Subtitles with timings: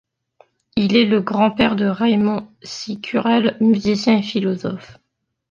[0.77, 4.97] Il est le grand-père de Raymond Cicurel, musicien et philosophe.